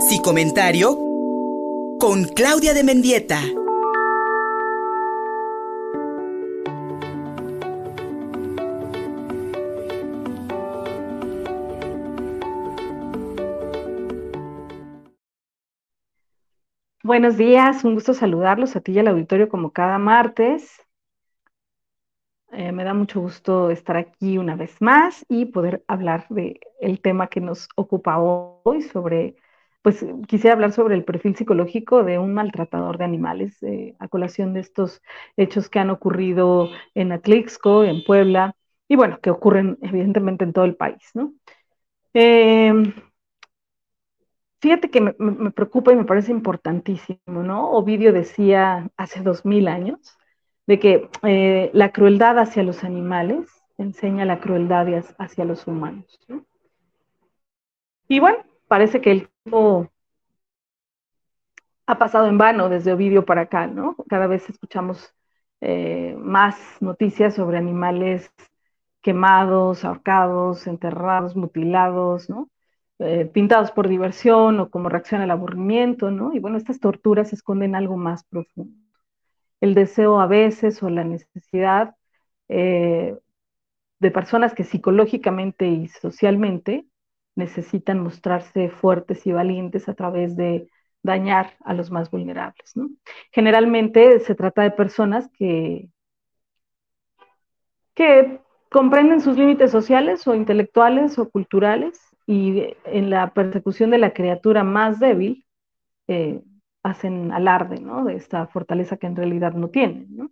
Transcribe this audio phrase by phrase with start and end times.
[0.00, 0.96] Si comentario
[1.98, 3.40] con Claudia de Mendieta.
[17.02, 20.80] Buenos días, un gusto saludarlos a ti y al auditorio como cada martes.
[22.52, 27.00] Eh, me da mucho gusto estar aquí una vez más y poder hablar de el
[27.00, 29.36] tema que nos ocupa hoy sobre,
[29.88, 34.52] pues quisiera hablar sobre el perfil psicológico de un maltratador de animales eh, a colación
[34.52, 35.00] de estos
[35.38, 38.54] hechos que han ocurrido en Atlixco, en Puebla
[38.86, 41.32] y bueno, que ocurren evidentemente en todo el país, ¿no?
[42.12, 42.92] Em,
[44.60, 47.70] fíjate que me, me, preocupa y me parece importantísimo, ¿no?
[47.70, 50.18] Ovidio decía hace dos mil años
[50.66, 56.20] de que eh, la crueldad hacia los animales enseña la crueldad hacia los humanos.
[58.06, 59.90] Y bueno, parece que el tiempo
[61.86, 63.96] ha pasado en vano desde Ovidio para acá, ¿no?
[64.08, 65.14] Cada vez escuchamos
[65.60, 68.30] eh, más noticias sobre animales
[69.02, 72.50] quemados, ahorcados, enterrados, mutilados, ¿no?
[73.00, 76.34] Eh, pintados por diversión o como reacción al aburrimiento, ¿no?
[76.34, 78.88] Y bueno, estas torturas esconden algo más profundo
[79.60, 81.96] el deseo a veces o la necesidad
[82.48, 83.16] eh,
[84.00, 86.86] de personas que psicológicamente y socialmente
[87.38, 90.68] necesitan mostrarse fuertes y valientes a través de
[91.02, 92.74] dañar a los más vulnerables.
[93.30, 95.88] Generalmente se trata de personas que,
[97.94, 104.12] que comprenden sus límites sociales o intelectuales o culturales y en la persecución de la
[104.12, 105.46] criatura más débil
[106.08, 106.42] eh,
[106.82, 107.78] hacen alarde.
[108.04, 110.30] De esta fortaleza que en realidad no tienen.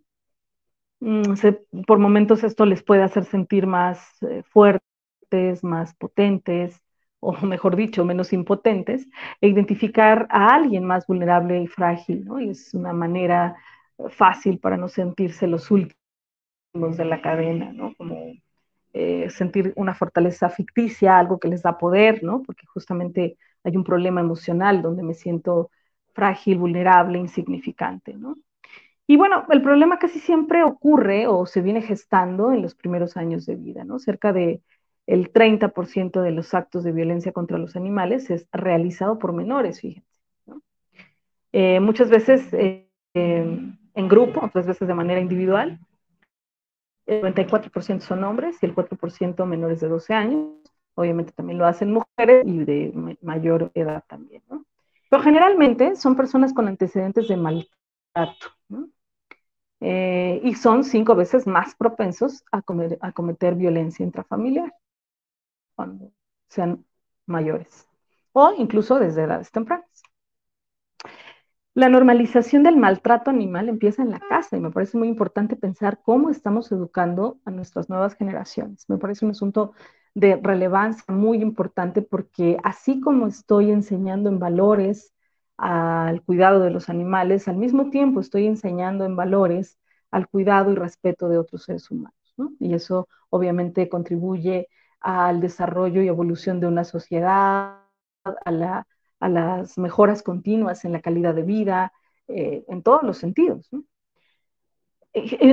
[1.01, 1.34] Mm,
[1.87, 6.81] por momentos esto les puede hacer sentir más eh, fuertes, más potentes,
[7.20, 9.09] o mejor dicho, menos impotentes,
[9.41, 12.41] e identificar a alguien más vulnerable y frágil, ¿no?
[12.41, 13.56] Y es una manera
[14.10, 15.97] fácil para no sentirse los últimos
[16.97, 17.94] de la cadena, ¿no?
[17.97, 18.34] Como
[18.93, 22.43] eh, sentir una fortaleza ficticia, algo que les da poder, ¿no?
[22.43, 25.71] Porque justamente hay un problema emocional donde me siento
[26.15, 28.37] frágil, vulnerable, insignificante, ¿no?
[29.06, 33.47] Y bueno, el problema casi siempre ocurre o se viene gestando en los primeros años
[33.47, 33.99] de vida, ¿no?
[33.99, 34.62] Cerca de
[35.06, 40.06] el 30% de los actos de violencia contra los animales es realizado por menores, fíjense.
[41.53, 45.78] Eh, muchas veces eh, en grupo, otras veces de manera individual.
[47.06, 50.50] El 94% son hombres y el 4% menores de 12 años.
[50.94, 54.43] Obviamente también lo hacen mujeres y de mayor edad también.
[55.09, 58.47] Pero generalmente son personas con antecedentes de maltrato,
[59.81, 62.62] eh, y son cinco veces más propensos a
[63.12, 64.75] cometer violencia intrafamiliar
[65.76, 66.10] cuando
[66.48, 66.84] sean
[67.26, 67.87] mayores
[68.32, 70.03] o incluso desde edades tempranas.
[71.75, 76.00] La normalización del maltrato animal empieza en la casa y me parece muy importante pensar
[76.03, 78.88] cómo estamos educando a nuestras nuevas generaciones.
[78.88, 79.72] Me parece un asunto
[80.14, 85.12] de relevancia muy importante porque así como estoy enseñando en valores
[85.58, 89.78] al cuidado de los animales, al mismo tiempo estoy enseñando en valores
[90.10, 92.16] al cuidado y respeto de otros seres humanos.
[92.58, 94.69] Y eso obviamente contribuye
[95.01, 97.81] al desarrollo y evolución de una sociedad,
[98.25, 98.84] a,
[99.21, 101.93] las mejoras continuas en la calidad de vida,
[102.29, 103.69] eh, en todos los sentidos.
[103.73, 103.85] ¿no?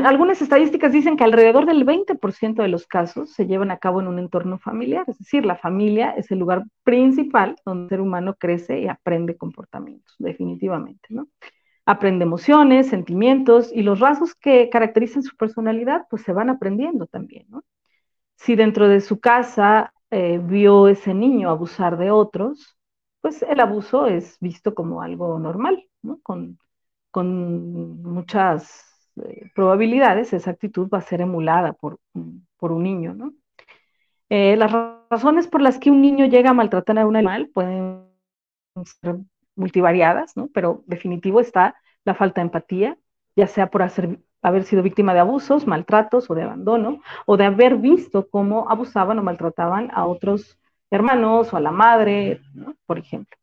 [0.04, 4.08] algunas estadísticas dicen que alrededor del 20% de los casos se llevan a cabo en
[4.08, 8.36] un entorno familiar, es decir, la familia es el lugar principal donde el ser humano
[8.38, 11.08] crece y aprende comportamientos, definitivamente.
[11.86, 17.48] Aprende emociones, sentimientos y los rasgos que caracterizan su personalidad, pues se van aprendiendo también.
[18.36, 22.78] Si dentro de su casa eh, vio ese niño abusar de otros,
[23.22, 26.20] pues el abuso es visto como algo normal, ¿no?
[26.24, 26.60] Con,
[27.12, 28.84] con muchas
[29.24, 32.00] eh, probabilidades esa actitud va a ser emulada por,
[32.58, 33.16] por un niño.
[34.30, 34.72] Eh, las
[35.10, 38.08] razones por las que un niño llega a maltratar a un animal pueden
[39.02, 39.18] ser
[39.56, 40.34] multivariadas.
[40.54, 41.76] Pero definitivo está
[42.06, 42.98] la falta de empatía,
[43.36, 43.84] ya sea por
[44.44, 49.18] haber sido víctima de abusos, maltratos o de abandono, o de haber visto cómo abusaban
[49.18, 50.60] o maltrataban a otros
[50.92, 52.42] hermanos o a la madre,
[52.86, 53.38] por ejemplo.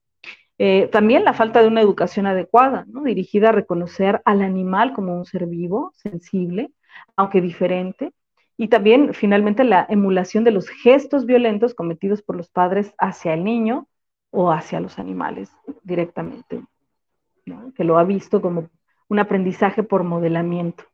[0.59, 3.03] Eh, también la falta de una educación adecuada, ¿no?
[3.03, 6.71] dirigida a reconocer al animal como un ser vivo, sensible,
[7.17, 8.13] aunque diferente,
[8.59, 13.43] y también finalmente la emulación de los gestos violentos cometidos por los padres hacia el
[13.43, 13.89] niño
[14.31, 15.51] o hacia los animales
[15.83, 16.63] directamente,
[17.75, 18.69] que lo ha visto como
[19.09, 20.85] un aprendizaje por modelamiento.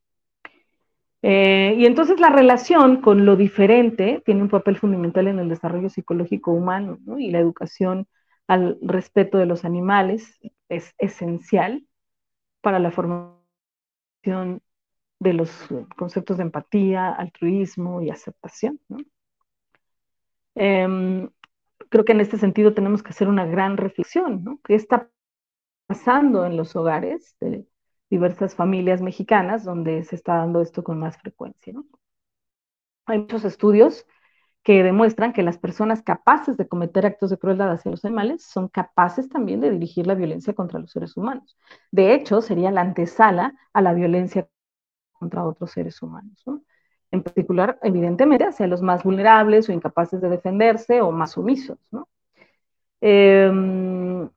[1.29, 5.89] Eh, y entonces la relación con lo diferente tiene un papel fundamental en el desarrollo
[5.89, 8.07] psicológico humano y la educación
[8.47, 10.39] al respeto de los animales
[10.69, 11.85] es esencial
[12.61, 14.63] para la formación
[15.19, 15.51] de los
[15.97, 18.79] conceptos de empatía, altruismo y aceptación.
[20.55, 21.29] Em,
[21.89, 24.61] creo que en este sentido tenemos que hacer una gran reflexión, ¿no?
[24.63, 25.11] ¿Qué está
[25.89, 27.37] pasando en los hogares
[28.11, 31.75] diversas familias mexicanas donde se está dando esto con más frecuencia?
[33.07, 34.05] Hay muchos estudios
[34.63, 38.69] que demuestran que las personas capaces de cometer actos de crueldad hacia los animales son
[38.69, 41.57] capaces también de dirigir la violencia contra los seres humanos.
[41.93, 44.49] De hecho, sería la antesala a la violencia
[45.13, 46.43] contra otros seres humanos.
[47.13, 51.79] En particular, evidentemente, hacia los más vulnerables o incapaces de defenderse o más sumisos.
[53.01, 54.31] Em, eh,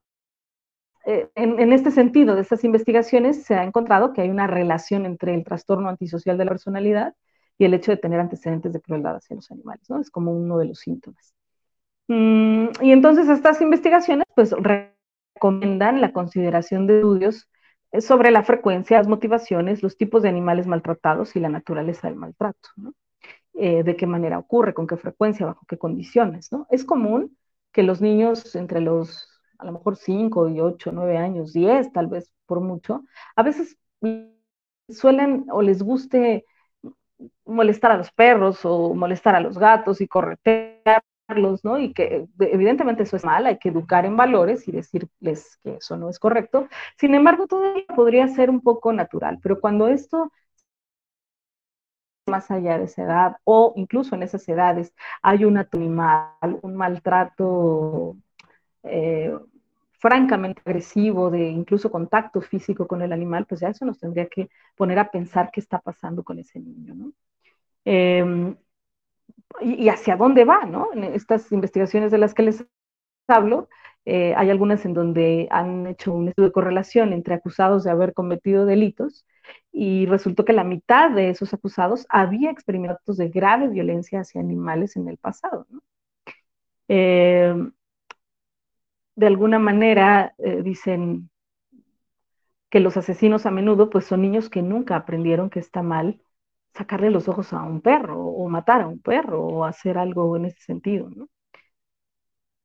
[1.36, 5.34] en, en, este sentido, de estas investigaciones se ha encontrado que hay una relación entre
[5.34, 7.16] el trastorno antisocial de la personalidad
[7.58, 10.00] y el hecho de tener antecedentes de crueldad hacia los animales, ¿no?
[10.00, 11.34] Es como uno de los síntomas.
[12.08, 14.54] Mm, y entonces estas investigaciones pues
[15.36, 17.50] recomiendan la consideración de estudios
[17.92, 22.18] eh, sobre la frecuencia, las motivaciones, los tipos de animales maltratados y la naturaleza del
[22.18, 22.94] maltrato, ¿no?
[23.54, 26.66] Eh, de qué manera ocurre, con qué frecuencia, bajo qué condiciones, ¿no?
[26.72, 27.38] Es común
[27.74, 29.29] que los niños entre los,
[29.60, 33.04] a lo mejor 5 y 8, 9 años, 10 tal vez por mucho,
[33.36, 33.78] a veces
[34.90, 36.46] suelen o les guste
[37.46, 41.80] molestar a los perros o molestar a los gatos y corretearlos, ¿no?
[41.80, 45.98] Y que evidentemente eso es mal, hay que educar en valores y decirles que eso
[45.98, 46.68] no es correcto.
[46.98, 50.32] Sin embargo, todavía podría ser un poco natural, pero cuando esto
[52.28, 58.16] más allá de esa edad o incluso en esas edades hay un animal, un maltrato
[58.84, 59.34] eh,
[60.00, 64.50] francamente agresivo, de incluso contacto físico con el animal, pues ya eso nos tendría que
[64.76, 67.14] poner a pensar qué está pasando con ese niño, ¿no?
[67.86, 68.56] Em,
[69.62, 70.90] y, hacia dónde va, ¿no?
[70.94, 72.66] En estas investigaciones de las que les
[73.28, 73.70] hablo,
[74.06, 78.14] eh, hay algunas en donde han hecho un estudio de correlación entre acusados de haber
[78.14, 79.26] cometido delitos
[79.72, 84.96] y resultó que la mitad de esos acusados había experimentado de grave violencia hacia animales
[84.96, 85.82] en el pasado, ¿no?
[86.88, 87.72] Em,
[89.20, 91.30] de alguna manera eh, dicen
[92.70, 96.22] que los asesinos a menudo pues son niños que nunca aprendieron que está mal
[96.74, 100.46] sacarle los ojos a un perro o matar a un perro o hacer algo en
[100.46, 101.28] ese sentido, ¿no?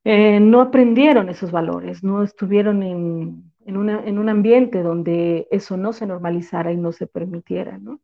[0.05, 6.05] Eh, no aprendieron esos valores, no estuvieron en, en, un ambiente donde eso no se
[6.05, 7.99] normalizara y no se permitiera, ¿no?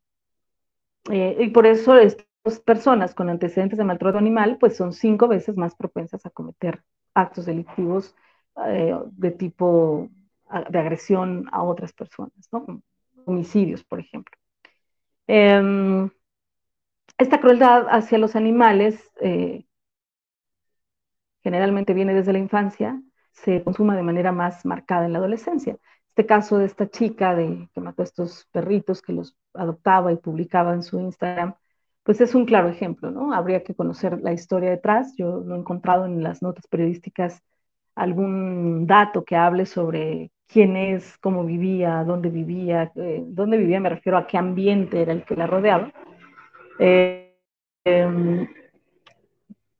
[1.10, 2.26] Eh, y por eso estas
[2.66, 6.84] personas con antecedentes de maltrato animal pues son cinco veces más propensas a cometer
[7.14, 8.16] actos delictivos
[8.68, 10.10] eh, de tipo
[10.70, 12.82] de agresión a otras personas, ¿no?
[13.26, 14.36] Homicidios, por ejemplo.
[15.28, 16.10] Em,
[17.18, 19.66] esta crueldad hacia los animales eh,
[21.44, 23.02] generalmente viene desde la infancia,
[23.32, 25.78] se consuma de manera más marcada en la adolescencia.
[26.10, 30.18] Este caso de esta chica de, que mató a estos perritos, que los adoptaba y
[30.18, 31.56] publicaba en su Instagram,
[32.04, 33.34] pues es un claro ejemplo, ¿no?
[33.34, 35.14] Habría que conocer la historia detrás.
[35.18, 37.42] Yo no he encontrado en las notas periodísticas
[38.02, 43.90] algún dato que hable sobre quién es, cómo vivía, dónde vivía, eh, dónde vivía me
[43.90, 45.94] refiero a qué ambiente era el que la rodeaba.
[46.80, 47.36] Eh,
[47.86, 48.48] em,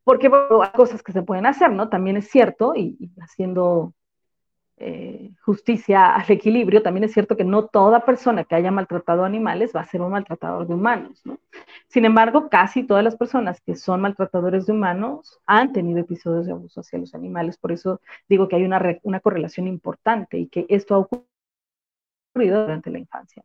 [0.04, 1.88] porque hay cosas que se pueden hacer, ¿no?
[1.88, 3.92] También es cierto, y haciendo
[4.84, 9.72] eh, justicia al equilibrio, también es cierto que no toda persona que haya maltratado animales
[9.74, 11.22] va a ser un maltratador de humanos.
[11.86, 16.52] Sin embargo, casi todas las personas que son maltratadores de humanos han tenido episodios de
[16.52, 17.58] abuso hacia los animales.
[17.58, 22.90] Por eso digo que hay una, una correlación importante y que esto ha ocurrido durante
[22.90, 23.42] la infancia.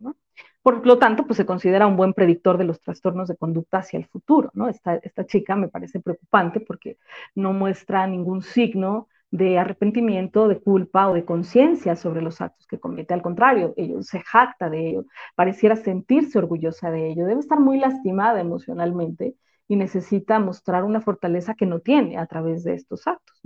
[0.63, 3.99] Por lo tanto, pues se considera un buen predictor de los trastornos de conducta hacia
[3.99, 4.49] el futuro.
[4.53, 4.69] ¿no?
[4.69, 6.97] Esta, esta chica me parece preocupante porque
[7.35, 12.79] no muestra ningún signo de arrepentimiento, de culpa o de conciencia sobre los actos que
[12.79, 13.13] comete.
[13.13, 15.05] Al contrario, ella se jacta de ello,
[15.35, 19.35] pareciera sentirse orgullosa de ello, debe estar muy lastimada emocionalmente
[19.67, 23.41] y necesita mostrar una fortaleza que no tiene a través de estos actos.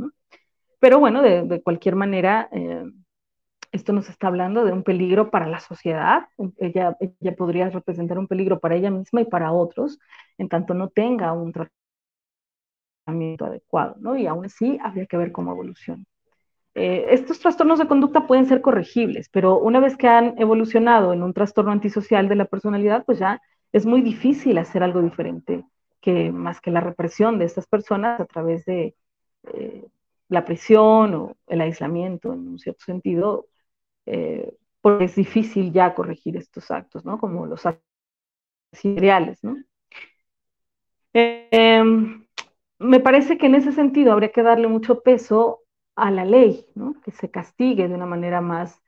[0.80, 2.84] Pero bueno, de, cualquier manera, eh,
[3.72, 6.28] esto nos está hablando de un peligro para la sociedad.
[6.58, 10.00] Ella, ella podría representar un peligro para ella misma y para otros,
[10.38, 11.81] en tanto no tenga un tratamiento
[13.40, 14.18] adecuado, ¿no?
[14.18, 16.04] Y aún así habría que ver cómo evoluciona.
[16.74, 21.22] Eh, estos trastornos de conducta pueden ser corregibles, pero una vez que han evolucionado en
[21.24, 23.42] un trastorno antisocial de la personalidad, pues ya
[23.74, 25.66] es muy difícil hacer algo diferente
[26.02, 28.96] que más que la represión de estas personas a través de
[29.54, 29.86] eh,
[30.30, 33.48] la prisión o el aislamiento en un cierto sentido,
[34.06, 37.20] eh, porque es difícil ya corregir estos actos, ¿no?
[37.20, 37.84] Como los actos
[38.84, 39.58] ideales, ¿no?
[41.14, 42.26] Em,
[42.82, 45.62] me parece que en ese sentido habría que darle mucho peso
[45.96, 46.96] a la ley, ¿no?
[47.04, 48.82] que se castigue de una manera más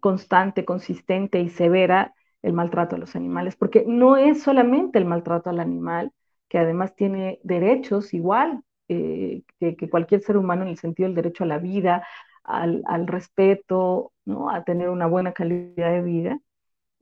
[0.00, 5.50] constante, consistente y severa el maltrato a los animales, porque no es solamente el maltrato
[5.50, 6.12] al animal,
[6.48, 11.44] que además tiene derechos igual eh, que, cualquier ser humano en el sentido del derecho
[11.44, 12.06] a la vida,
[12.44, 14.50] al, respeto, ¿no?
[14.50, 16.38] a tener una buena calidad de vida,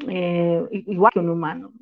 [0.09, 1.73] eh, igual que un humano.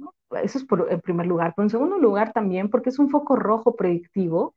[0.43, 1.55] Eso es por, en primer lugar.
[1.57, 4.55] Pero en segundo lugar también porque es un foco rojo predictivo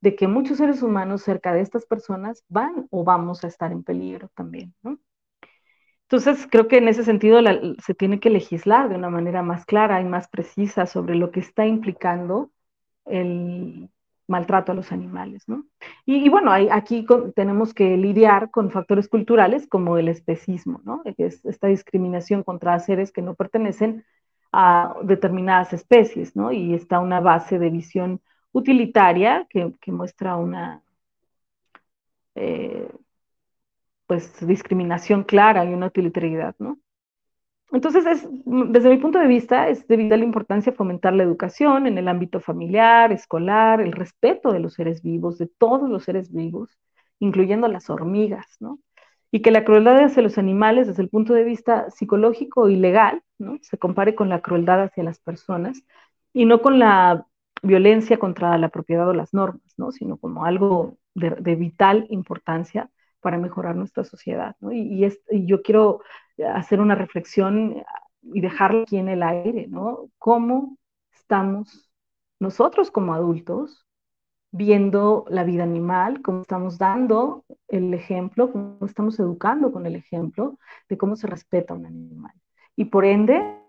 [0.00, 3.82] de que muchos seres humanos cerca de estas personas van o vamos a estar en
[3.82, 4.74] peligro también.
[6.02, 7.38] Entonces, creo que en ese sentido
[7.84, 11.40] se tiene que legislar de una manera más clara y más precisa sobre lo que
[11.40, 12.50] está implicando
[13.04, 13.90] el
[14.26, 15.66] maltrato a los animales, ¿no?
[16.06, 21.02] Y, bueno, aquí tenemos que lidiar con factores culturales como el especismo, ¿no?
[21.18, 24.04] Es esta discriminación contra seres que no pertenecen
[24.52, 26.52] a determinadas especies, ¿no?
[26.52, 28.20] Y está una base de visión
[28.52, 30.82] utilitaria que, muestra una
[32.34, 32.88] eh,
[34.06, 36.78] pues discriminación clara y una utilitariedad, ¿no?
[37.72, 41.98] Entonces, es, desde mi punto de vista, es de vital importancia fomentar la educación en
[41.98, 46.76] el ámbito familiar, escolar, el respeto de los seres vivos, de todos los seres vivos,
[47.20, 48.80] incluyendo las hormigas, ¿no?
[49.32, 53.22] Y que la crueldad hacia los animales, desde el punto de vista psicológico y legal,
[53.38, 53.58] ¿no?
[53.62, 55.82] Se compare con la crueldad hacia las personas
[56.32, 57.26] y no con la
[57.62, 59.92] violencia contra la propiedad o las normas, ¿no?
[59.92, 64.56] Sino como algo de, vital importancia para mejorar nuestra sociedad.
[64.72, 65.06] Y,
[65.46, 66.02] yo quiero
[66.54, 67.82] hacer una reflexión
[68.22, 70.08] y dejarlo aquí en el aire, ¿no?
[70.18, 70.76] ¿Cómo
[71.12, 71.90] estamos
[72.38, 73.86] nosotros como adultos
[74.52, 80.58] viendo la vida animal, cómo estamos dando el ejemplo, cómo estamos educando con el ejemplo
[80.88, 82.32] de cómo se respeta un animal.
[82.76, 83.60] Y por ende,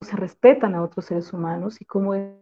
[0.00, 2.34] se respetan a otros seres humanos y cómo es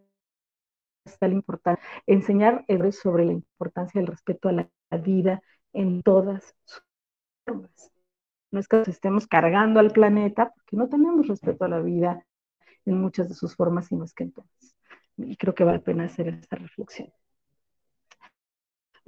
[1.18, 6.82] tan importante enseñar sobre la importancia del respeto a la vida en todas sus
[7.44, 7.92] formas.
[8.50, 12.24] No es que nos estemos cargando al planeta, porque no tenemos respeto a la vida
[12.86, 14.76] en muchas de sus formas, sino es que entonces.
[15.16, 17.12] Y creo que vale la pena hacer esta reflexión.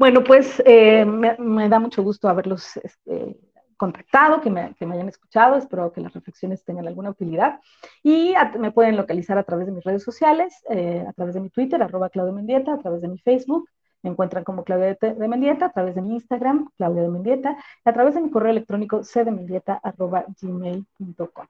[0.01, 3.37] Bueno, pues eh, me, da mucho gusto haberlos este,
[3.77, 5.57] contactado, que me, que hayan escuchado.
[5.57, 7.61] Espero que las reflexiones tengan alguna utilidad.
[8.03, 11.51] Y me pueden localizar a través de mis redes sociales, eh, a través de mi
[11.51, 13.69] Twitter, arroba Claudio Mendieta, a través de mi Facebook,
[14.03, 17.93] me encuentran como Claudia de Mendieta a través de mi Instagram, Claudia de Mendieta, a
[17.93, 21.47] través de mi correo electrónico cdemendieta.gmail.com.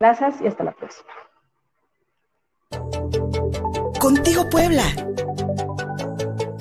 [0.00, 1.08] Gracias y hasta la próxima.
[4.00, 4.82] Contigo Puebla.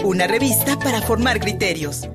[0.06, 2.08] Una revista para formar criterios.